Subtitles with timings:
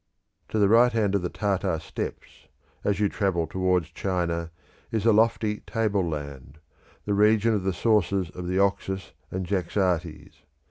[0.49, 2.47] To the right hand of the Tartar steppes,
[2.83, 4.49] as you travel towards China,
[4.91, 6.57] is a lofty tableland,
[7.05, 10.41] the region of the sources of the Oxus and Jaxartes.